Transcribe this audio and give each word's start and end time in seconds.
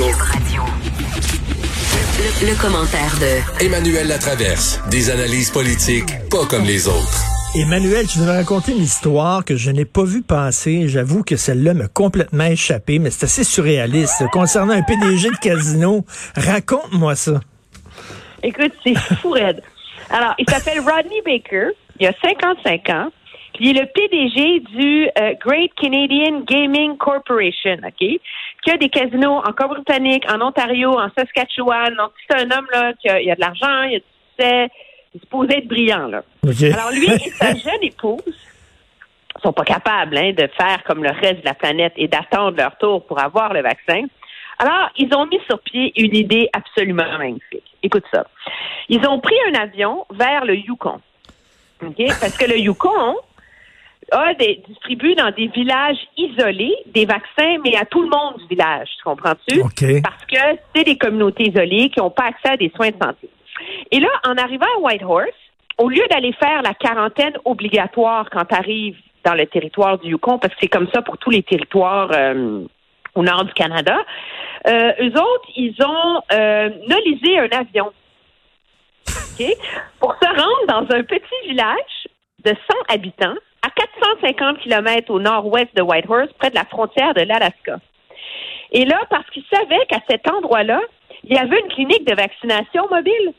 Radio. 0.00 0.04
Le, 2.16 2.48
le 2.48 2.62
commentaire 2.62 3.14
de 3.20 3.62
Emmanuel 3.62 4.08
Latraverse. 4.08 4.80
Des 4.90 5.10
analyses 5.10 5.50
politiques 5.50 6.08
pas 6.30 6.46
comme 6.48 6.64
les 6.64 6.88
autres. 6.88 7.22
Emmanuel, 7.54 8.06
tu 8.06 8.18
veux 8.18 8.24
me 8.24 8.30
raconter 8.30 8.72
une 8.72 8.82
histoire 8.82 9.44
que 9.44 9.54
je 9.54 9.70
n'ai 9.70 9.84
pas 9.84 10.04
vue 10.04 10.22
passer. 10.22 10.88
J'avoue 10.88 11.22
que 11.22 11.36
celle-là 11.36 11.74
m'a 11.74 11.88
complètement 11.88 12.44
échappé, 12.46 13.00
mais 13.00 13.10
c'est 13.10 13.26
assez 13.26 13.44
surréaliste. 13.44 14.24
Concernant 14.32 14.72
un 14.72 14.82
PDG 14.82 15.28
de 15.28 15.36
casino, 15.36 16.06
raconte-moi 16.36 17.14
ça. 17.14 17.40
Écoute, 18.42 18.72
c'est 18.82 18.96
fou, 18.96 19.32
Red. 19.32 19.62
Alors, 20.08 20.32
il 20.38 20.48
s'appelle 20.48 20.80
Rodney 20.80 21.20
Baker. 21.22 21.68
Il 22.00 22.06
a 22.06 22.14
55 22.22 22.88
ans. 22.88 23.10
Puis 23.54 23.70
il 23.70 23.76
est 23.76 23.80
le 23.80 23.86
PDG 23.86 24.60
du 24.60 25.08
euh, 25.20 25.34
Great 25.40 25.72
Canadian 25.74 26.40
Gaming 26.40 26.96
Corporation, 26.96 27.76
OK? 27.84 27.98
Qui 27.98 28.70
a 28.70 28.76
des 28.76 28.88
casinos 28.88 29.38
en 29.38 29.52
Colombie-Britannique, 29.52 30.24
en 30.30 30.40
Ontario, 30.40 30.98
en 30.98 31.08
Saskatchewan. 31.16 31.94
Donc, 31.96 32.12
c'est 32.28 32.40
un 32.40 32.50
homme 32.50 32.66
là 32.72 32.92
qui 33.00 33.08
a, 33.08 33.20
il 33.20 33.30
a 33.30 33.34
de 33.34 33.40
l'argent, 33.40 33.82
il 33.82 33.96
a 33.96 33.98
du 33.98 34.04
succès, 34.30 34.68
il 35.12 35.18
est 35.18 35.20
supposé 35.20 35.58
être 35.58 35.68
brillant, 35.68 36.06
là. 36.06 36.22
OK. 36.46 36.62
Alors, 36.62 36.90
lui 36.92 37.10
et 37.10 37.30
sa 37.30 37.54
jeune 37.70 37.82
épouse 37.82 38.38
sont 39.42 39.52
pas 39.52 39.64
capables 39.64 40.16
hein, 40.16 40.32
de 40.32 40.48
faire 40.56 40.82
comme 40.84 41.02
le 41.02 41.10
reste 41.10 41.40
de 41.40 41.44
la 41.44 41.54
planète 41.54 41.92
et 41.96 42.08
d'attendre 42.08 42.56
leur 42.56 42.76
tour 42.78 43.04
pour 43.04 43.20
avoir 43.20 43.52
le 43.52 43.62
vaccin. 43.62 44.04
Alors, 44.58 44.90
ils 44.96 45.12
ont 45.14 45.26
mis 45.26 45.40
sur 45.48 45.60
pied 45.60 45.92
une 45.96 46.14
idée 46.14 46.48
absolument 46.52 47.18
magnifique. 47.18 47.64
Écoute 47.82 48.04
ça. 48.12 48.26
Ils 48.88 49.06
ont 49.08 49.18
pris 49.20 49.34
un 49.50 49.60
avion 49.60 50.06
vers 50.10 50.44
le 50.44 50.54
Yukon. 50.54 51.00
OK? 51.84 51.96
Parce 52.20 52.36
que 52.36 52.48
le 52.48 52.58
Yukon 52.58 53.16
a 54.12 54.34
des, 54.34 54.62
distribue 54.68 55.14
dans 55.14 55.30
des 55.30 55.48
villages 55.48 55.98
isolés 56.16 56.74
des 56.86 57.06
vaccins, 57.06 57.56
mais 57.64 57.76
à 57.76 57.84
tout 57.84 58.02
le 58.02 58.08
monde 58.08 58.38
du 58.38 58.46
village. 58.46 58.88
Tu 58.98 59.02
comprends-tu? 59.04 59.60
Parce 60.02 60.24
que 60.26 60.58
c'est 60.74 60.84
des 60.84 60.96
communautés 60.96 61.48
isolées 61.48 61.90
qui 61.90 62.00
n'ont 62.00 62.10
pas 62.10 62.24
accès 62.24 62.50
à 62.50 62.56
des 62.56 62.70
soins 62.74 62.90
de 62.90 62.96
santé. 63.02 63.28
Et 63.90 64.00
là, 64.00 64.08
en 64.26 64.36
arrivant 64.36 64.66
à 64.76 64.80
Whitehorse, 64.80 65.28
au 65.78 65.88
lieu 65.88 66.02
d'aller 66.10 66.32
faire 66.32 66.62
la 66.62 66.74
quarantaine 66.74 67.34
obligatoire 67.44 68.28
quand 68.30 68.44
tu 68.44 68.54
arrives 68.54 68.96
dans 69.24 69.34
le 69.34 69.46
territoire 69.46 69.98
du 69.98 70.10
Yukon, 70.10 70.38
parce 70.38 70.54
que 70.54 70.60
c'est 70.62 70.68
comme 70.68 70.88
ça 70.92 71.02
pour 71.02 71.18
tous 71.18 71.30
les 71.30 71.42
territoires 71.42 72.10
euh, 72.12 72.64
au 73.14 73.22
nord 73.22 73.44
du 73.44 73.52
Canada, 73.52 73.98
euh, 74.66 74.92
eux 75.00 75.12
autres, 75.12 75.48
ils 75.56 75.74
ont 75.84 76.22
euh, 76.32 76.70
nolisé 76.88 77.38
un 77.38 77.48
avion 77.58 77.92
OK, 79.08 79.46
pour 79.98 80.14
se 80.20 80.28
rendre 80.28 80.66
dans 80.68 80.94
un 80.94 81.02
petit 81.02 81.48
village 81.48 82.08
de 82.44 82.50
100 82.50 82.56
habitants 82.94 83.34
à 83.62 83.70
450 83.70 84.58
km 84.58 85.10
au 85.10 85.20
nord-ouest 85.20 85.74
de 85.76 85.82
Whitehorse, 85.82 86.32
près 86.38 86.50
de 86.50 86.54
la 86.54 86.64
frontière 86.64 87.14
de 87.14 87.22
l'Alaska. 87.22 87.78
Et 88.72 88.84
là, 88.84 88.98
parce 89.10 89.28
qu'ils 89.30 89.44
savaient 89.52 89.84
qu'à 89.88 90.00
cet 90.08 90.28
endroit-là, 90.28 90.80
il 91.24 91.34
y 91.34 91.38
avait 91.38 91.60
une 91.60 91.68
clinique 91.68 92.06
de 92.06 92.14
vaccination 92.14 92.88
mobile. 92.90 93.32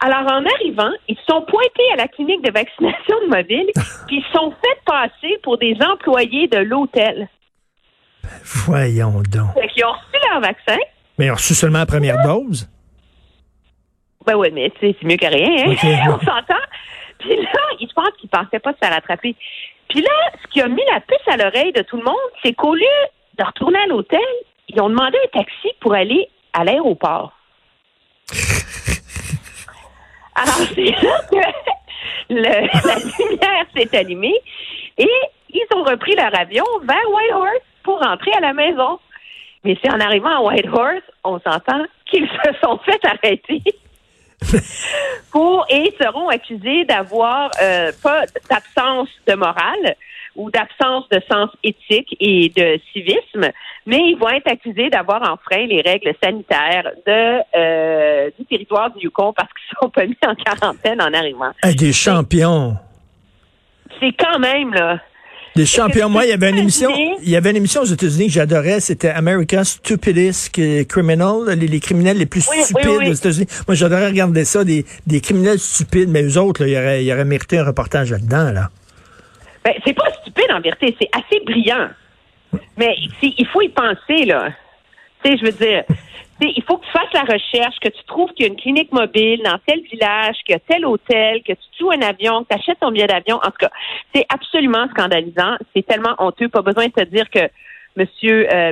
Alors, 0.00 0.30
en 0.30 0.44
arrivant, 0.44 0.90
ils 1.08 1.16
se 1.16 1.24
sont 1.24 1.42
pointés 1.42 1.92
à 1.94 1.96
la 1.96 2.08
clinique 2.08 2.42
de 2.42 2.52
vaccination 2.52 3.16
mobile, 3.28 3.70
puis 4.06 4.16
ils 4.18 4.24
se 4.24 4.32
sont 4.32 4.50
fait 4.50 4.80
passer 4.84 5.38
pour 5.42 5.58
des 5.58 5.76
employés 5.80 6.48
de 6.48 6.58
l'hôtel. 6.58 7.28
Voyons 8.66 9.22
donc. 9.30 9.54
Fait 9.54 9.68
qu'ils 9.68 9.84
ont 9.84 9.92
reçu 9.92 10.28
leur 10.30 10.40
vaccin. 10.40 10.78
Mais 11.18 11.26
ils 11.26 11.30
ont 11.30 11.34
reçu 11.34 11.54
seulement 11.54 11.80
la 11.80 11.86
première 11.86 12.22
dose? 12.24 12.68
Ben 14.26 14.34
oui, 14.36 14.50
mais 14.52 14.72
c'est 14.80 14.96
mieux 15.02 15.16
que 15.16 15.26
rien, 15.26 15.66
hein? 15.66 16.08
On 16.08 16.18
s'entend? 16.18 16.62
Puis 17.18 17.36
là, 17.36 17.61
ils 18.02 18.08
pensent 18.08 18.16
qu'ils 18.18 18.28
pensaient 18.30 18.58
pas 18.60 18.72
se 18.72 18.78
faire 18.78 18.92
attraper. 18.96 19.34
Puis 19.88 20.00
là, 20.00 20.10
ce 20.42 20.48
qui 20.48 20.60
a 20.60 20.68
mis 20.68 20.82
la 20.92 21.00
puce 21.00 21.26
à 21.28 21.36
l'oreille 21.36 21.72
de 21.72 21.82
tout 21.82 21.96
le 21.96 22.04
monde, 22.04 22.14
c'est 22.42 22.54
qu'au 22.54 22.74
lieu 22.74 22.86
de 23.38 23.44
retourner 23.44 23.78
à 23.78 23.86
l'hôtel, 23.86 24.20
ils 24.68 24.80
ont 24.80 24.88
demandé 24.88 25.18
un 25.24 25.38
taxi 25.38 25.68
pour 25.80 25.94
aller 25.94 26.28
à 26.52 26.64
l'aéroport. 26.64 27.32
Alors, 30.34 30.66
c'est 30.74 30.90
là 31.02 31.20
que 31.30 31.36
le- 32.30 32.38
la 32.88 32.96
lumière 33.28 33.66
s'est 33.76 33.96
allumée 33.96 34.40
et 34.98 35.08
ils 35.50 35.66
ont 35.76 35.82
repris 35.84 36.14
leur 36.14 36.34
avion 36.38 36.64
vers 36.82 37.10
Whitehorse 37.10 37.60
pour 37.82 37.98
rentrer 38.00 38.32
à 38.32 38.40
la 38.40 38.52
maison. 38.54 38.98
Mais 39.64 39.76
c'est 39.82 39.90
en 39.92 40.00
arrivant 40.00 40.30
à 40.30 40.40
Whitehorse, 40.40 41.02
on 41.24 41.38
s'entend 41.40 41.84
qu'ils 42.06 42.26
se 42.28 42.52
sont 42.62 42.78
fait 42.78 43.00
arrêter 43.06 43.62
pour 45.30 45.66
et 45.68 45.94
seront 46.00 46.28
accusés 46.28 46.84
d'avoir 46.84 47.50
euh, 47.62 47.90
pas 48.02 48.24
d'absence 48.48 49.08
de 49.26 49.34
morale 49.34 49.96
ou 50.36 50.50
d'absence 50.50 51.08
de 51.10 51.20
sens 51.30 51.50
éthique 51.62 52.16
et 52.20 52.50
de 52.56 52.80
civisme, 52.92 53.50
mais 53.84 53.98
ils 53.98 54.16
vont 54.18 54.30
être 54.30 54.50
accusés 54.50 54.88
d'avoir 54.88 55.22
enfreint 55.22 55.66
les 55.66 55.82
règles 55.82 56.14
sanitaires 56.22 56.90
de 57.06 57.40
euh, 57.56 58.30
du 58.38 58.44
territoire 58.46 58.90
du 58.90 59.04
Yukon 59.04 59.32
parce 59.34 59.48
qu'ils 59.52 59.78
sont 59.80 59.90
pas 59.90 60.06
mis 60.06 60.16
en 60.26 60.34
quarantaine 60.34 61.02
en 61.02 61.12
arrivant. 61.12 61.52
Hey, 61.62 61.74
des 61.74 61.92
champions. 61.92 62.76
C'est 64.00 64.12
quand 64.12 64.38
même 64.38 64.72
là. 64.72 65.00
Des 65.54 65.66
champions. 65.66 66.08
Moi, 66.08 66.24
il 66.24 66.30
y 66.30 66.32
avait 66.32 66.48
une 66.50 66.58
émission, 66.58 66.90
il 67.22 67.28
y 67.28 67.36
avait 67.36 67.50
une 67.50 67.56
émission 67.56 67.82
aux 67.82 67.86
États-Unis 67.86 68.28
que 68.28 68.32
j'adorais, 68.32 68.80
c'était 68.80 69.10
America's 69.10 69.72
Stupidest 69.72 70.50
Criminal, 70.88 71.44
les, 71.58 71.66
les 71.66 71.80
criminels 71.80 72.16
les 72.16 72.26
plus 72.26 72.48
Oui, 72.50 72.62
stupides 72.62 72.88
oui. 72.88 73.10
aux 73.10 73.12
États-Unis. 73.12 73.46
Moi, 73.68 73.74
j'adorais 73.74 74.06
regarder 74.06 74.46
ça, 74.46 74.64
des, 74.64 74.86
des 75.06 75.20
criminels 75.20 75.58
stupides, 75.58 76.08
mais 76.08 76.22
eux 76.22 76.38
autres, 76.38 76.64
là, 76.64 76.68
ils, 76.68 76.76
auraient, 76.76 77.04
ils 77.04 77.12
auraient 77.12 77.26
mérité 77.26 77.58
un 77.58 77.64
reportage 77.64 78.10
là-dedans, 78.10 78.50
là. 78.52 78.70
Ben, 79.64 79.74
c'est 79.86 79.92
pas 79.94 80.10
stupide 80.22 80.50
en 80.52 80.60
vérité, 80.60 80.96
c'est 81.00 81.10
assez 81.12 81.44
brillant. 81.44 81.88
Mais 82.78 82.94
il 83.22 83.46
faut 83.52 83.60
y 83.60 83.68
penser, 83.68 84.24
là. 84.24 84.48
Tu 85.22 85.30
sais, 85.30 85.38
je 85.38 85.44
veux 85.44 85.52
dire, 85.52 85.84
il 86.40 86.62
faut 86.66 86.76
que 86.78 86.84
tu 86.86 86.90
fasses 86.92 87.12
la 87.12 87.22
recherche, 87.22 87.76
que 87.80 87.88
tu 87.88 88.02
trouves 88.06 88.30
qu'il 88.32 88.46
y 88.46 88.48
a 88.48 88.52
une 88.52 88.58
clinique 88.58 88.90
mobile 88.92 89.40
dans 89.44 89.58
tel 89.66 89.80
village, 89.82 90.36
qu'il 90.44 90.54
y 90.54 90.56
a 90.56 90.58
tel 90.58 90.84
hôtel, 90.86 91.42
que 91.46 91.52
tu 91.52 91.82
loues 91.82 91.92
un 91.92 92.00
avion, 92.02 92.42
que 92.42 92.48
tu 92.48 92.54
achètes 92.60 92.80
ton 92.80 92.90
billet 92.90 93.06
d'avion. 93.06 93.36
En 93.36 93.50
tout 93.50 93.58
cas, 93.60 93.70
c'est 94.14 94.26
absolument 94.28 94.88
scandalisant. 94.90 95.56
C'est 95.74 95.86
tellement 95.86 96.14
honteux. 96.18 96.48
Pas 96.48 96.62
besoin 96.62 96.86
de 96.86 96.92
te 96.92 97.04
dire 97.04 97.30
que 97.30 97.48
M. 97.96 98.06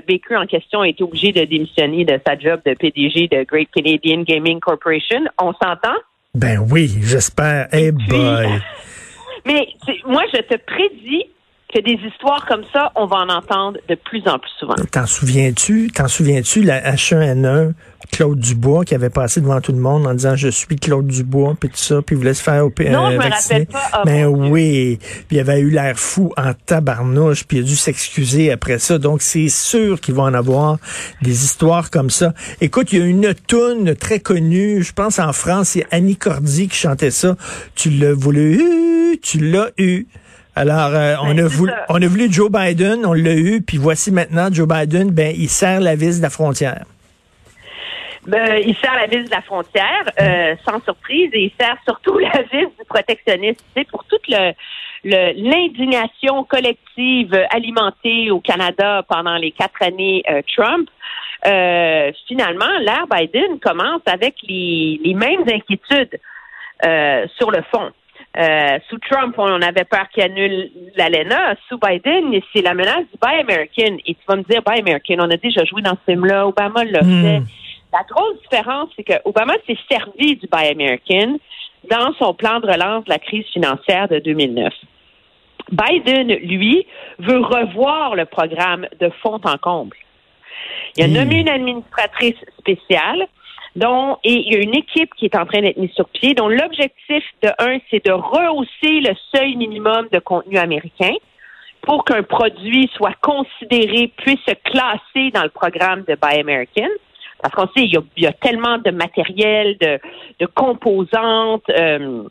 Baker 0.08 0.36
en 0.36 0.46
question 0.46 0.80
a 0.80 0.88
été 0.88 1.02
obligé 1.04 1.32
de 1.32 1.44
démissionner 1.44 2.04
de 2.04 2.18
sa 2.26 2.38
job 2.38 2.60
de 2.64 2.74
PDG 2.74 3.28
de 3.28 3.44
Great 3.44 3.68
Canadian 3.74 4.22
Gaming 4.22 4.60
Corporation. 4.60 5.20
On 5.38 5.52
s'entend? 5.52 5.96
Ben 6.34 6.58
oui, 6.70 6.88
j'espère. 7.02 7.68
Hey 7.72 7.92
puis- 7.92 8.08
boy. 8.08 8.48
Mais 9.46 9.68
moi, 10.06 10.22
je 10.34 10.40
te 10.40 10.56
prédis 10.56 11.24
que 11.72 11.80
des 11.80 11.98
histoires 12.08 12.44
comme 12.46 12.62
ça, 12.72 12.90
on 12.96 13.06
va 13.06 13.18
en 13.18 13.28
entendre 13.28 13.78
de 13.88 13.94
plus 13.94 14.26
en 14.26 14.38
plus 14.38 14.50
souvent. 14.58 14.74
T'en 14.90 15.06
souviens-tu? 15.06 15.90
T'en 15.94 16.08
souviens-tu 16.08 16.62
la 16.62 16.80
H1N1, 16.94 17.72
Claude 18.10 18.40
Dubois, 18.40 18.84
qui 18.84 18.94
avait 18.96 19.10
passé 19.10 19.40
devant 19.40 19.60
tout 19.60 19.70
le 19.72 19.78
monde 19.78 20.04
en 20.06 20.14
disant 20.14 20.34
je 20.34 20.48
suis 20.48 20.74
Claude 20.76 21.06
Dubois, 21.06 21.54
puis 21.60 21.68
tout 21.68 21.76
ça, 21.76 22.02
puis 22.02 22.16
il 22.16 22.18
voulait 22.18 22.34
se 22.34 22.42
faire 22.42 22.66
op- 22.66 22.80
Non, 22.80 23.06
euh, 23.06 23.10
je 23.12 23.16
me 23.16 23.22
vacciner. 23.22 23.58
rappelle 23.60 23.66
pas. 23.66 23.82
Ah, 23.92 24.02
Ben 24.04 24.26
oui. 24.26 24.98
Puis 25.28 25.36
il 25.36 25.38
avait 25.40 25.60
eu 25.60 25.70
l'air 25.70 25.96
fou 25.96 26.32
en 26.36 26.52
tabarnouche, 26.66 27.44
puis 27.44 27.58
il 27.58 27.60
a 27.60 27.62
dû 27.66 27.76
s'excuser 27.76 28.50
après 28.50 28.78
ça. 28.80 28.98
Donc 28.98 29.22
c'est 29.22 29.48
sûr 29.48 30.00
qu'il 30.00 30.14
va 30.14 30.24
en 30.24 30.34
avoir 30.34 30.78
des 31.22 31.44
histoires 31.44 31.90
comme 31.90 32.10
ça. 32.10 32.34
Écoute, 32.60 32.92
il 32.92 32.98
y 32.98 33.02
a 33.02 33.06
une 33.06 33.32
toune 33.46 33.94
très 33.94 34.18
connue, 34.18 34.82
je 34.82 34.92
pense 34.92 35.18
en 35.20 35.32
France, 35.32 35.68
c'est 35.70 35.86
Annie 35.92 36.16
Cordy 36.16 36.66
qui 36.68 36.76
chantait 36.76 37.12
ça. 37.12 37.36
Tu 37.76 37.90
l'as 37.90 38.12
voulu, 38.14 39.18
tu 39.22 39.38
l'as 39.38 39.70
eu. 39.78 40.06
Alors, 40.56 40.90
euh, 40.94 41.14
on, 41.22 41.34
Ben, 41.34 41.44
a 41.44 41.48
voulu, 41.48 41.70
ça. 41.72 41.86
on 41.88 42.02
a 42.02 42.06
voulu 42.06 42.32
Joe 42.32 42.50
Biden, 42.50 43.06
on 43.06 43.12
l'a 43.12 43.34
eu, 43.34 43.62
puis 43.62 43.76
voici 43.78 44.10
maintenant 44.10 44.48
Joe 44.52 44.66
Biden, 44.68 45.10
ben 45.10 45.32
il 45.36 45.48
serre 45.48 45.80
la 45.80 45.94
vis 45.94 46.18
de 46.18 46.22
la 46.22 46.30
frontière. 46.30 46.84
Ben, 48.26 48.60
il 48.66 48.76
sert 48.76 48.94
la 48.94 49.06
vis 49.06 49.24
de 49.24 49.30
la 49.30 49.40
frontière, 49.42 50.04
euh, 50.20 50.54
sans 50.68 50.82
surprise, 50.82 51.30
et 51.32 51.44
il 51.44 51.52
sert 51.58 51.76
surtout 51.86 52.18
la 52.18 52.42
vis 52.42 52.66
du 52.66 52.84
protectionnisme. 52.88 53.64
C'est 53.76 53.88
pour 53.88 54.04
toute 54.04 54.26
le- 54.28 54.52
l'indignation 55.04 56.44
collective 56.44 57.34
alimentée 57.50 58.30
au 58.30 58.40
Canada 58.40 59.02
pendant 59.08 59.36
les 59.36 59.52
quatre 59.52 59.80
années 59.82 60.22
euh, 60.28 60.42
Trump. 60.54 60.90
Euh, 61.46 62.12
finalement, 62.28 62.68
l'ère 62.80 63.06
Biden 63.10 63.58
commence 63.60 64.02
avec 64.04 64.34
les, 64.46 65.00
les 65.02 65.14
mêmes 65.14 65.44
inquiétudes 65.48 66.20
euh, 66.84 67.26
sur 67.38 67.50
le 67.50 67.62
fond. 67.70 67.90
Euh, 68.38 68.78
sous 68.88 68.98
Trump, 68.98 69.34
on 69.38 69.60
avait 69.60 69.84
peur 69.84 70.08
qu'il 70.14 70.22
annule 70.22 70.70
l'ALENA. 70.96 71.56
Sous 71.68 71.78
Biden, 71.78 72.32
c'est 72.54 72.62
la 72.62 72.74
menace 72.74 73.04
du 73.12 73.18
Buy 73.20 73.40
American. 73.40 73.96
Et 74.06 74.14
tu 74.14 74.20
vas 74.28 74.36
me 74.36 74.42
dire, 74.44 74.62
Buy 74.62 74.78
American, 74.78 75.16
on 75.18 75.30
a 75.30 75.36
déjà 75.36 75.64
joué 75.64 75.82
dans 75.82 75.92
ce 76.06 76.12
film-là, 76.12 76.46
Obama 76.46 76.84
l'a 76.84 77.02
Hmm. 77.02 77.22
fait. 77.22 77.42
La 77.92 78.04
grosse 78.08 78.40
différence, 78.42 78.88
c'est 78.94 79.02
que 79.02 79.14
Obama 79.24 79.54
s'est 79.66 79.76
servi 79.90 80.36
du 80.36 80.46
Buy 80.46 80.68
American 80.68 81.38
dans 81.90 82.12
son 82.20 82.32
plan 82.34 82.60
de 82.60 82.66
relance 82.66 83.04
de 83.04 83.10
la 83.10 83.18
crise 83.18 83.46
financière 83.52 84.06
de 84.06 84.20
2009. 84.20 84.72
Biden, 85.72 86.28
lui, 86.28 86.86
veut 87.18 87.38
revoir 87.38 88.14
le 88.14 88.26
programme 88.26 88.86
de 89.00 89.10
fond 89.22 89.40
en 89.44 89.56
comble. 89.58 89.96
Il 90.96 91.02
a 91.04 91.08
Hmm. 91.08 91.12
nommé 91.14 91.40
une 91.40 91.48
administratrice 91.48 92.36
spéciale 92.58 93.26
dont, 93.76 94.18
et 94.24 94.32
il 94.32 94.52
y 94.52 94.56
a 94.56 94.60
une 94.60 94.74
équipe 94.74 95.14
qui 95.14 95.26
est 95.26 95.36
en 95.36 95.46
train 95.46 95.60
d'être 95.60 95.76
mise 95.76 95.92
sur 95.92 96.08
pied, 96.08 96.34
dont 96.34 96.48
l'objectif 96.48 97.24
de 97.42 97.48
un, 97.58 97.78
c'est 97.90 98.04
de 98.04 98.12
rehausser 98.12 99.00
le 99.00 99.14
seuil 99.34 99.56
minimum 99.56 100.08
de 100.12 100.18
contenu 100.18 100.58
américain 100.58 101.14
pour 101.82 102.04
qu'un 102.04 102.22
produit 102.22 102.90
soit 102.94 103.14
considéré, 103.22 104.12
puisse 104.18 104.40
se 104.46 104.54
classer 104.64 105.30
dans 105.32 105.42
le 105.42 105.48
programme 105.48 106.04
de 106.06 106.14
Buy 106.14 106.38
American. 106.40 106.88
Parce 107.42 107.54
qu'on 107.54 107.66
sait, 107.68 107.86
il 107.86 107.98
y, 108.18 108.26
a, 108.26 108.32
tellement 108.32 108.76
de 108.76 108.90
matériel, 108.90 109.78
de, 109.80 109.98
de 110.40 110.46
composantes 110.46 111.68
euh, 111.70 112.24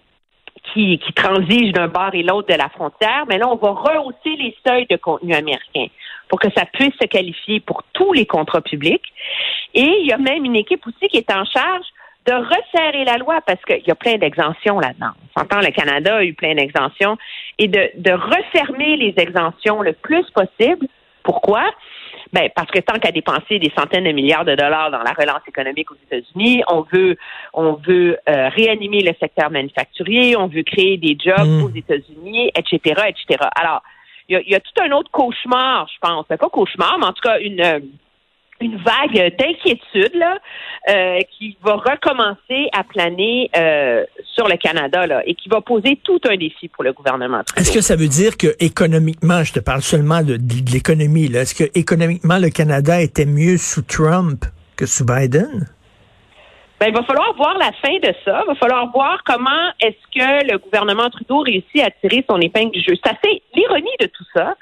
qui, 0.72 1.00
qui 1.00 1.14
transigent 1.14 1.74
d'un 1.74 1.88
bord 1.88 2.12
et 2.14 2.22
l'autre 2.22 2.48
de 2.48 2.58
la 2.58 2.70
frontière. 2.70 3.26
Mais 3.28 3.40
là, 3.40 3.48
on 3.50 3.56
va 3.56 3.72
rehausser 3.72 4.36
les 4.38 4.56
seuils 4.66 4.86
de 4.88 4.98
contenu 4.98 5.34
américain 5.34 5.88
pour 6.30 6.40
que 6.40 6.48
ça 6.56 6.66
puisse 6.66 6.94
se 7.02 7.08
qualifier 7.08 7.60
pour 7.60 7.84
tous 7.94 8.14
les 8.14 8.26
contrats 8.26 8.62
publics. 8.62 9.14
Et 9.74 9.90
il 10.02 10.08
y 10.08 10.14
a 10.14 10.18
même 10.18 10.46
une 10.46 10.56
équipe 10.56 10.86
aussi 10.88 11.10
qui 11.10 11.18
est 11.18 11.32
en 11.32 11.44
charge 11.44 11.86
de 12.26 12.34
resserrer 12.34 13.06
la 13.06 13.18
loi 13.18 13.42
parce 13.46 13.64
qu'il 13.66 13.86
y 13.86 13.92
a 13.92 13.96
plein 13.96 14.18
d'exemptions 14.18 14.80
là-dedans. 14.80 15.12
On 15.36 15.40
s'entend, 15.40 15.60
le 15.60 15.72
Canada 15.72 16.18
a 16.18 16.24
eu 16.24 16.34
plein 16.34 16.54
d'exemptions 16.54 17.18
et 17.58 17.68
de, 17.68 17.90
de 17.96 18.12
refermer 18.12 18.96
les 18.98 19.14
exemptions 19.18 19.82
le 19.82 19.94
plus 19.94 20.26
possible. 20.32 20.88
Pourquoi? 21.24 21.64
Ben, 22.32 22.50
parce 22.56 22.70
que 22.70 22.80
tant 22.80 23.00
qu'à 23.00 23.12
dépenser 23.12 23.58
des 23.58 23.72
centaines 23.76 24.04
de 24.04 24.12
milliards 24.12 24.46
de 24.46 24.54
dollars 24.54 24.92
dans 24.92 25.02
la 25.02 25.14
relance 25.14 25.42
économique 25.48 25.90
aux 25.92 25.98
États-Unis, 26.12 26.62
on 26.68 26.82
veut, 26.94 27.18
on 27.54 27.74
veut 27.74 28.18
euh, 28.30 28.50
réanimer 28.50 29.02
le 29.02 29.14
secteur 29.20 29.50
manufacturier, 29.50 30.36
on 30.36 30.48
veut 30.48 30.64
créer 30.64 30.98
des 30.98 31.18
jobs 31.20 31.48
Mm. 31.48 31.64
aux 31.64 31.70
États-Unis, 31.70 32.52
etc., 32.56 33.02
etc. 33.08 33.50
Alors, 33.56 33.82
il 34.30 34.44
y, 34.48 34.56
a, 34.56 34.60
tout 34.60 34.82
un 34.82 34.92
autre 34.92 35.10
cauchemar, 35.12 35.88
je 35.94 36.00
pense. 36.00 36.26
Pas 36.28 36.38
cauchemar, 36.38 36.98
mais 37.00 37.06
en 37.06 37.14
tout 37.14 37.22
cas 37.24 37.40
une 37.40 37.62
euh, 37.62 37.80
vague 38.62 39.36
d'inquiétude 39.38 40.16
là, 40.16 40.38
euh, 40.90 41.20
qui 41.38 41.58
va 41.64 41.76
recommencer 41.76 42.70
à 42.74 42.84
planer 42.84 43.50
euh, 43.58 44.04
sur 44.36 44.48
le 44.48 44.58
Canada 44.58 45.08
là, 45.08 45.22
et 45.26 45.34
qui 45.36 45.50
va 45.50 45.62
poser 45.62 46.00
tout 46.04 46.20
un 46.30 46.36
défi 46.36 46.68
pour 46.68 46.84
le 46.84 46.94
gouvernement. 46.94 47.42
Est-ce 47.56 47.72
que 47.72 47.82
ça 47.82 47.96
veut 47.96 48.08
dire 48.08 48.38
que 48.38 48.56
économiquement, 48.60 49.44
je 49.44 49.54
te 49.54 49.60
parle 49.60 49.82
seulement 49.82 50.22
de, 50.22 50.38
l'économie, 50.72 51.26
est-ce 51.26 51.56
que 51.56 51.70
économiquement 51.78 52.38
le 52.38 52.50
Canada 52.50 53.02
était 53.02 53.26
mieux 53.26 53.58
sous 53.58 53.82
Trump 53.82 54.46
que 54.76 54.86
sous 54.86 55.06
Biden? 55.06 55.68
Ben, 56.80 56.88
il 56.88 56.94
va 56.94 57.04
falloir 57.04 57.34
voir 57.36 57.58
la 57.58 57.72
fin 57.74 57.98
de 57.98 58.14
ça. 58.24 58.42
Il 58.46 58.48
va 58.48 58.56
falloir 58.56 58.90
voir 58.92 59.22
comment 59.26 59.70
est-ce 59.82 60.18
que 60.18 60.52
le 60.52 60.58
gouvernement 60.58 61.10
Trudeau 61.10 61.40
réussit 61.40 61.82
à 61.84 61.92
tirer 61.92 62.24
son 62.30 62.40
épingle 62.40 62.72
du 62.72 62.80
jeu. 62.80 62.94
C'est 63.04 63.12
assez 63.12 63.42
l'ironie 63.54 63.96
de 64.00 64.06
tout 64.06 64.24
ça, 64.34 64.56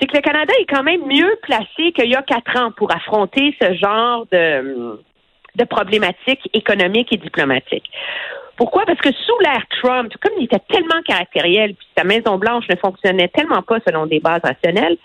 c'est 0.00 0.06
que 0.06 0.16
le 0.16 0.22
Canada 0.22 0.52
est 0.58 0.66
quand 0.66 0.82
même 0.82 1.06
mieux 1.06 1.38
placé 1.42 1.92
qu'il 1.92 2.10
y 2.10 2.16
a 2.16 2.22
quatre 2.22 2.56
ans 2.56 2.72
pour 2.72 2.94
affronter 2.94 3.54
ce 3.60 3.74
genre 3.74 4.26
de, 4.32 4.98
de 5.54 5.64
problématiques 5.64 6.48
économiques 6.54 7.12
et 7.12 7.18
diplomatiques. 7.18 7.90
Pourquoi? 8.56 8.84
Parce 8.86 9.00
que 9.00 9.12
sous 9.12 9.38
l'ère 9.40 9.66
Trump, 9.82 10.12
comme 10.20 10.32
il 10.38 10.44
était 10.44 10.62
tellement 10.70 11.02
caractériel, 11.06 11.74
puis 11.74 11.86
sa 11.96 12.04
Maison-Blanche 12.04 12.64
ne 12.70 12.76
fonctionnait 12.76 13.28
tellement 13.28 13.62
pas 13.62 13.78
selon 13.86 14.06
des 14.06 14.20
bases 14.20 14.42
rationnelles, 14.42 14.96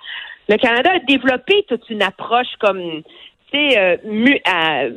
le 0.47 0.57
Canada 0.57 0.91
a 0.95 0.99
développé 0.99 1.65
toute 1.67 1.89
une 1.89 2.01
approche 2.01 2.55
comme, 2.59 3.01
tu 3.51 3.69
sais, 3.69 3.77
euh, 3.77 4.91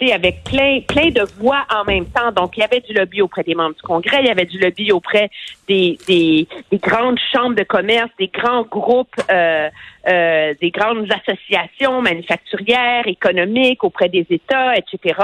avec 0.00 0.44
plein, 0.44 0.80
plein 0.80 1.10
de 1.10 1.22
voix 1.38 1.64
en 1.74 1.84
même 1.84 2.06
temps. 2.06 2.32
Donc, 2.32 2.56
il 2.56 2.60
y 2.60 2.64
avait 2.64 2.80
du 2.80 2.92
lobby 2.92 3.22
auprès 3.22 3.42
des 3.42 3.54
membres 3.54 3.74
du 3.74 3.82
Congrès, 3.82 4.18
il 4.20 4.26
y 4.26 4.30
avait 4.30 4.44
du 4.44 4.58
lobby 4.58 4.92
auprès 4.92 5.30
des, 5.68 5.98
des, 6.06 6.46
des 6.70 6.78
grandes 6.78 7.18
chambres 7.32 7.56
de 7.56 7.62
commerce, 7.62 8.10
des 8.18 8.28
grands 8.28 8.62
groupes, 8.62 9.14
euh, 9.30 9.68
euh, 10.08 10.54
des 10.60 10.70
grandes 10.70 11.08
associations 11.10 12.02
manufacturières, 12.02 13.06
économiques, 13.06 13.82
auprès 13.84 14.08
des 14.08 14.26
États, 14.30 14.74
etc. 14.76 15.18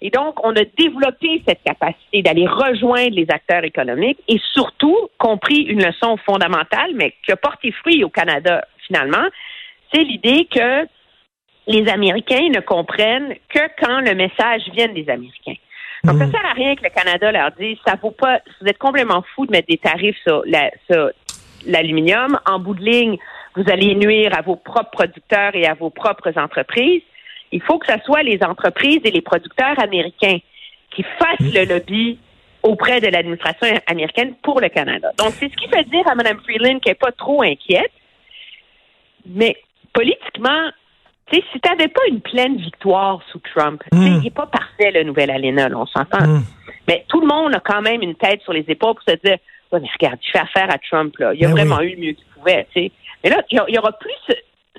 Et 0.00 0.10
donc, 0.10 0.44
on 0.44 0.54
a 0.54 0.64
développé 0.76 1.42
cette 1.46 1.62
capacité 1.62 2.22
d'aller 2.22 2.46
rejoindre 2.46 3.14
les 3.16 3.26
acteurs 3.30 3.64
économiques 3.64 4.18
et 4.28 4.38
surtout 4.52 5.08
compris 5.18 5.62
une 5.62 5.82
leçon 5.82 6.16
fondamentale, 6.18 6.92
mais 6.94 7.14
qui 7.24 7.32
a 7.32 7.36
porté 7.36 7.72
fruit 7.72 8.04
au 8.04 8.10
Canada 8.10 8.66
finalement, 8.86 9.26
c'est 9.92 10.02
l'idée 10.02 10.46
que 10.52 10.86
les 11.66 11.88
Américains 11.88 12.48
ne 12.54 12.60
comprennent 12.60 13.34
que 13.48 13.60
quand 13.80 14.00
le 14.00 14.14
message 14.14 14.62
vient 14.72 14.88
des 14.88 15.08
Américains. 15.08 15.56
Donc, 16.04 16.18
ça 16.18 16.30
sert 16.30 16.44
à 16.44 16.52
rien 16.52 16.76
que 16.76 16.82
le 16.84 16.90
Canada 16.90 17.32
leur 17.32 17.50
dise, 17.52 17.78
ça 17.86 17.94
vaut 18.00 18.10
pas, 18.10 18.40
vous 18.60 18.66
êtes 18.66 18.76
complètement 18.76 19.24
fou 19.34 19.46
de 19.46 19.52
mettre 19.52 19.68
des 19.68 19.78
tarifs 19.78 20.18
sur 20.22 20.42
la- 20.44 20.70
sur 20.90 21.10
l'aluminium. 21.64 22.38
En 22.46 22.58
bout 22.58 22.74
de 22.74 22.84
ligne, 22.84 23.16
vous 23.56 23.64
allez 23.70 23.94
nuire 23.94 24.36
à 24.36 24.42
vos 24.42 24.56
propres 24.56 24.90
producteurs 24.92 25.54
et 25.54 25.66
à 25.66 25.72
vos 25.72 25.88
propres 25.88 26.36
entreprises. 26.38 27.00
Il 27.52 27.62
faut 27.62 27.78
que 27.78 27.86
ce 27.90 27.98
soit 28.04 28.22
les 28.22 28.42
entreprises 28.42 29.00
et 29.04 29.10
les 29.10 29.22
producteurs 29.22 29.78
américains 29.82 30.38
qui 30.90 31.04
fassent 31.18 31.54
le 31.54 31.64
lobby 31.64 32.18
auprès 32.62 33.00
de 33.00 33.06
l'administration 33.08 33.68
américaine 33.86 34.34
pour 34.42 34.60
le 34.60 34.68
Canada. 34.68 35.10
Donc, 35.16 35.30
c'est 35.30 35.50
ce 35.50 35.56
qui 35.56 35.68
fait 35.68 35.84
dire 35.84 36.06
à 36.06 36.14
Mme 36.14 36.38
Freeland 36.40 36.80
qu'elle 36.80 36.90
n'est 36.92 36.94
pas 36.96 37.12
trop 37.12 37.42
inquiète. 37.42 37.92
Mais 39.26 39.56
politiquement, 39.92 40.68
tu 41.30 41.36
sais, 41.36 41.44
si 41.52 41.60
tu 41.60 41.68
n'avais 41.70 41.88
pas 41.88 42.02
une 42.08 42.20
pleine 42.20 42.56
victoire 42.56 43.20
sous 43.32 43.40
Trump, 43.54 43.82
Mm. 43.92 44.02
il 44.06 44.18
n'est 44.20 44.30
pas 44.30 44.46
parfait, 44.46 44.90
le 44.92 45.02
nouvel 45.04 45.30
Alena, 45.30 45.68
là, 45.68 45.78
on 45.78 45.86
s'entend. 45.86 46.26
Mm. 46.26 46.44
Mais 46.88 47.04
tout 47.08 47.20
le 47.20 47.26
monde 47.26 47.54
a 47.54 47.60
quand 47.60 47.80
même 47.82 48.02
une 48.02 48.14
tête 48.14 48.42
sur 48.42 48.52
les 48.52 48.64
épaules 48.68 48.94
pour 48.94 49.02
se 49.08 49.16
dire 49.24 49.38
Ouais, 49.72 49.80
mais 49.80 49.88
regarde, 49.98 50.18
il 50.22 50.30
fait 50.30 50.38
affaire 50.38 50.68
à 50.70 50.78
Trump, 50.78 51.16
là. 51.18 51.32
Il 51.34 51.44
a 51.44 51.48
Ben 51.48 51.54
vraiment 51.54 51.78
oui. 51.78 51.86
eu 51.92 51.96
le 51.96 52.00
mieux 52.06 52.12
qu'il 52.12 52.26
pouvait, 52.36 52.66
tu 52.74 52.82
sais. 52.82 52.92
Mais 53.24 53.30
là, 53.30 53.42
il 53.50 53.60
n'y 53.70 53.78
aura 53.78 53.90
plus 53.92 54.12
ce, 54.28 54.32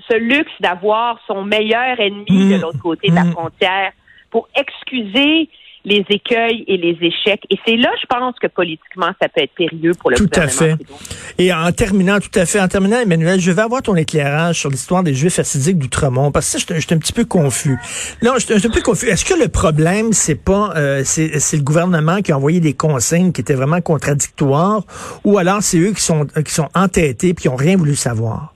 ce 0.08 0.16
luxe 0.16 0.52
d'avoir 0.60 1.18
son 1.26 1.42
meilleur 1.44 1.98
ennemi 2.00 2.24
Mm. 2.30 2.52
de 2.56 2.60
l'autre 2.62 2.80
côté 2.80 3.10
de 3.10 3.14
la 3.14 3.24
Mm. 3.24 3.32
frontière 3.32 3.92
pour 4.30 4.48
excuser 4.56 5.48
les 5.86 6.04
écueils 6.10 6.64
et 6.66 6.76
les 6.76 6.98
échecs. 7.00 7.42
Et 7.48 7.56
c'est 7.64 7.76
là, 7.76 7.88
je 8.02 8.06
pense, 8.06 8.34
que 8.42 8.48
politiquement, 8.48 9.06
ça 9.22 9.28
peut 9.28 9.40
être 9.42 9.54
périlleux 9.54 9.92
pour 9.98 10.10
le 10.10 10.16
Tout 10.16 10.24
à 10.34 10.46
gouvernement 10.46 10.76
fait. 10.76 10.84
Trudeau. 10.84 10.98
Et 11.38 11.54
en 11.54 11.70
terminant, 11.70 12.18
tout 12.18 12.36
à 12.38 12.44
fait, 12.44 12.60
en 12.60 12.66
terminant, 12.66 12.98
Emmanuel, 12.98 13.38
je 13.40 13.52
vais 13.52 13.62
avoir 13.62 13.82
ton 13.82 13.94
éclairage 13.94 14.58
sur 14.58 14.68
l'histoire 14.68 15.04
des 15.04 15.14
Juifs 15.14 15.38
assidiques 15.38 15.78
d'Outremont, 15.78 16.32
parce 16.32 16.46
que 16.46 16.52
ça, 16.52 16.58
j'étais- 16.58 16.80
j'étais 16.80 16.94
un 16.96 16.98
petit 16.98 17.12
peu 17.12 17.24
confus. 17.24 17.78
Là, 18.20 18.34
j'étais 18.38 18.54
un 18.66 18.70
peu 18.70 18.82
confus. 18.82 19.06
Est-ce 19.06 19.24
que 19.24 19.40
le 19.40 19.46
problème, 19.48 20.12
c'est 20.12 20.34
pas, 20.34 20.72
euh, 20.76 21.02
c'est 21.04 21.38
c'est 21.38 21.56
le 21.56 21.62
gouvernement 21.62 22.20
qui 22.20 22.32
a 22.32 22.36
envoyé 22.36 22.58
des 22.58 22.74
consignes 22.74 23.30
qui 23.30 23.40
étaient 23.40 23.54
vraiment 23.54 23.80
contradictoires, 23.80 24.82
ou 25.24 25.38
alors 25.38 25.62
c'est 25.62 25.78
eux 25.78 25.92
qui 25.92 26.02
sont, 26.02 26.26
qui 26.44 26.52
sont 26.52 26.68
entêtés 26.74 27.32
puis 27.32 27.42
qui 27.42 27.48
ont 27.48 27.54
rien 27.56 27.76
voulu 27.76 27.94
savoir? 27.94 28.52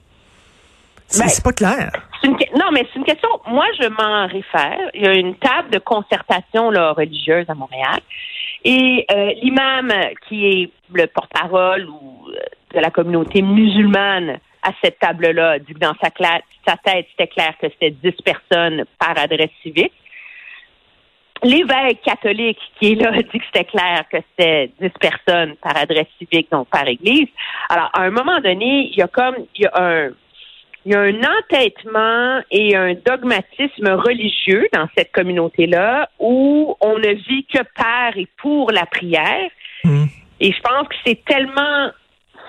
C'est 1.11 1.23
Ben, 1.23 1.29
c'est 1.29 1.43
pas 1.43 1.51
clair. 1.51 1.91
Une 2.23 2.37
non, 2.57 2.71
mais 2.71 2.87
c'est 2.91 2.99
une 2.99 3.05
question. 3.05 3.29
Moi, 3.47 3.65
je 3.79 3.87
m'en 3.87 4.27
réfère. 4.27 4.89
Il 4.93 5.03
y 5.03 5.07
a 5.07 5.13
une 5.13 5.35
table 5.35 5.69
de 5.69 5.79
concertation 5.79 6.71
là, 6.71 6.93
religieuse 6.93 7.45
à 7.49 7.53
Montréal. 7.53 7.99
Et 8.63 9.05
euh, 9.11 9.33
l'imam 9.41 9.91
qui 10.27 10.45
est 10.45 10.71
le 10.93 11.07
porte-parole 11.07 11.89
ou 11.89 12.29
euh, 12.29 12.37
de 12.73 12.79
la 12.79 12.91
communauté 12.91 13.41
musulmane 13.41 14.39
à 14.63 14.71
cette 14.83 14.99
table-là 14.99 15.59
dit 15.59 15.73
que 15.73 15.79
dans 15.79 15.95
sa, 16.01 16.09
sa 16.67 16.77
tête, 16.77 17.07
c'était 17.11 17.27
clair 17.27 17.53
que 17.59 17.67
c'était 17.69 17.91
10 17.91 18.11
personnes 18.23 18.85
par 18.99 19.17
adresse 19.17 19.49
civique. 19.63 19.93
L'évêque 21.43 22.03
catholique 22.03 22.59
qui 22.79 22.91
est 22.91 22.95
là 22.95 23.11
dit 23.33 23.39
que 23.39 23.45
c'était 23.45 23.65
clair 23.65 24.05
que 24.11 24.17
c'était 24.29 24.71
10 24.79 24.89
personnes 24.99 25.55
par 25.55 25.75
adresse 25.75 26.07
civique, 26.19 26.49
donc 26.51 26.67
par 26.69 26.87
église. 26.87 27.27
Alors, 27.69 27.89
à 27.93 28.03
un 28.03 28.11
moment 28.11 28.39
donné, 28.39 28.89
il 28.91 28.95
y 28.95 29.01
a 29.01 29.07
comme 29.07 29.35
il 29.55 29.63
y 29.63 29.65
a 29.65 29.71
un 29.75 30.09
il 30.85 30.91
y 30.93 30.95
a 30.95 30.99
un 31.01 31.19
entêtement 31.39 32.41
et 32.49 32.75
un 32.75 32.93
dogmatisme 32.95 33.87
religieux 33.89 34.67
dans 34.73 34.87
cette 34.97 35.11
communauté-là 35.11 36.09
où 36.19 36.75
on 36.81 36.97
ne 36.97 37.13
vit 37.27 37.45
que 37.45 37.59
par 37.75 38.17
et 38.17 38.27
pour 38.37 38.71
la 38.71 38.85
prière. 38.85 39.49
Mm. 39.83 40.05
Et 40.39 40.51
je 40.51 40.59
pense 40.61 40.87
que 40.87 40.95
c'est 41.05 41.23
tellement 41.25 41.91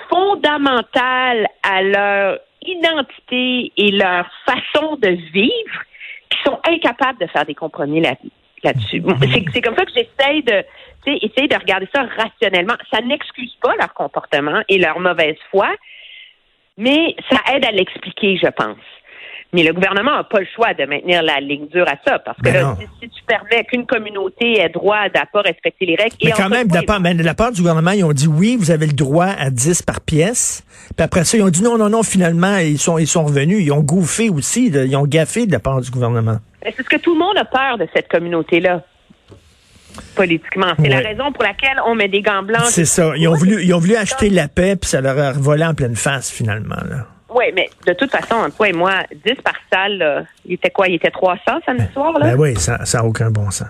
fondamental 0.08 1.46
à 1.62 1.82
leur 1.82 2.38
identité 2.64 3.72
et 3.76 3.90
leur 3.90 4.26
façon 4.46 4.96
de 4.96 5.08
vivre 5.32 5.82
qu'ils 6.30 6.40
sont 6.44 6.58
incapables 6.66 7.18
de 7.20 7.26
faire 7.26 7.44
des 7.44 7.54
compromis 7.54 8.00
là- 8.00 8.14
là-dessus. 8.62 9.02
C'est- 9.20 9.44
C'est 9.52 9.60
comme 9.60 9.76
ça 9.76 9.84
que 9.84 9.92
j'essaye 9.94 10.42
de, 10.42 10.62
tu 11.04 11.12
sais, 11.12 11.18
essayer 11.22 11.48
de 11.48 11.56
regarder 11.56 11.88
ça 11.94 12.04
rationnellement. 12.16 12.74
Ça 12.92 13.00
n'excuse 13.00 13.54
pas 13.60 13.74
leur 13.78 13.92
comportement 13.94 14.62
et 14.68 14.78
leur 14.78 15.00
mauvaise 15.00 15.36
foi, 15.50 15.68
mais 16.78 17.14
ça 17.30 17.38
aide 17.54 17.64
à 17.64 17.70
l'expliquer, 17.70 18.38
je 18.42 18.48
pense. 18.48 18.78
Mais 19.54 19.64
le 19.64 19.74
gouvernement 19.74 20.16
n'a 20.16 20.24
pas 20.24 20.40
le 20.40 20.46
choix 20.54 20.72
de 20.72 20.86
maintenir 20.86 21.22
la 21.22 21.38
ligne 21.38 21.66
dure 21.66 21.86
à 21.86 21.96
ça, 22.06 22.18
parce 22.18 22.38
que 22.38 22.44
Ben 22.44 22.54
là, 22.54 22.76
si, 22.80 22.86
si 23.02 23.10
tu 23.10 23.22
permets 23.24 23.64
qu'une 23.64 23.84
communauté 23.84 24.58
ait 24.58 24.70
droit 24.70 24.96
à 24.96 25.08
ne 25.08 25.26
pas 25.30 25.42
respecter 25.42 25.84
les 25.84 25.94
règles... 25.94 26.16
Mais 26.24 26.30
et 26.30 26.32
quand 26.32 26.48
même, 26.48 26.68
de 26.68 26.74
la, 26.74 26.82
part, 26.82 27.00
mais 27.00 27.14
de 27.14 27.22
la 27.22 27.34
part 27.34 27.52
du 27.52 27.60
gouvernement, 27.60 27.90
ils 27.90 28.02
ont 28.02 28.14
dit 28.14 28.26
oui, 28.26 28.56
vous 28.58 28.70
avez 28.70 28.86
le 28.86 28.94
droit 28.94 29.26
à 29.26 29.50
10 29.50 29.82
par 29.82 30.00
pièce. 30.00 30.64
Puis 30.96 31.04
après 31.04 31.24
ça, 31.24 31.36
ils 31.36 31.42
ont 31.42 31.50
dit 31.50 31.62
non, 31.62 31.76
non, 31.76 31.90
non, 31.90 32.02
finalement, 32.02 32.56
ils 32.56 32.78
sont, 32.78 32.96
ils 32.96 33.06
sont 33.06 33.24
revenus. 33.24 33.62
Ils 33.62 33.72
ont 33.72 33.82
gouffé 33.82 34.30
aussi, 34.30 34.68
ils 34.68 34.96
ont 34.96 35.04
gaffé 35.04 35.44
de 35.46 35.52
la 35.52 35.60
part 35.60 35.82
du 35.82 35.90
gouvernement. 35.90 36.38
C'est 36.62 36.74
ce 36.74 36.88
que 36.88 36.96
tout 36.96 37.12
le 37.12 37.18
monde 37.18 37.36
a 37.36 37.44
peur 37.44 37.76
de 37.76 37.86
cette 37.94 38.08
communauté-là, 38.08 38.82
politiquement. 40.14 40.72
C'est 40.80 40.88
la 40.88 40.98
raison 40.98 41.32
pour 41.32 41.42
laquelle 41.42 41.76
on 41.86 41.94
met 41.94 42.08
des 42.08 42.22
gants 42.22 42.42
blancs. 42.42 42.66
C'est 42.68 42.84
ça. 42.84 43.12
Ils 43.16 43.28
ont 43.28 43.34
voulu, 43.34 43.62
ils 43.62 43.72
ont 43.74 43.78
voulu 43.78 43.96
acheter 43.96 44.30
la 44.30 44.48
paix, 44.48 44.76
puis 44.76 44.88
ça 44.90 45.00
leur 45.00 45.18
a 45.18 45.32
volé 45.32 45.64
en 45.64 45.74
pleine 45.74 45.96
face, 45.96 46.30
finalement. 46.30 46.76
Là. 46.88 47.06
Oui, 47.34 47.46
mais 47.54 47.70
de 47.86 47.94
toute 47.94 48.10
façon, 48.10 48.34
entre 48.34 48.56
toi 48.56 48.68
et 48.68 48.72
moi, 48.72 48.92
10 49.24 49.34
par 49.42 49.54
salle, 49.72 49.98
là, 49.98 50.22
il 50.46 50.54
était 50.54 50.70
quoi? 50.70 50.86
Il 50.88 50.94
était 50.96 51.10
300 51.10 51.40
samedi 51.64 51.84
soir, 51.94 52.12
là? 52.18 52.26
Ben 52.34 52.38
oui, 52.38 52.54
ça 52.56 52.78
n'a 52.92 53.04
aucun 53.04 53.30
bon 53.30 53.50
sens. 53.50 53.68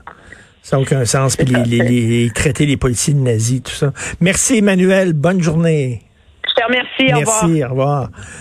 Ça 0.63 0.77
n'a 0.77 0.83
aucun 0.83 1.05
sens. 1.05 1.37
Puis 1.37 1.47
les, 1.47 1.65
les, 1.65 1.83
les- 1.83 2.31
traiter 2.31 2.67
les 2.67 2.77
policiers 2.77 3.15
de 3.15 3.21
nazis, 3.21 3.63
tout 3.63 3.73
ça. 3.73 3.93
Merci, 4.21 4.59
Emmanuel. 4.59 5.13
Bonne 5.13 5.41
journée. 5.43 6.03
Je 6.49 6.55
te 6.61 6.65
remercie. 6.67 7.15
Au 7.15 7.19
revoir. 7.19 7.45
Merci. 7.47 7.65
Au 7.65 7.69
revoir. 7.69 8.09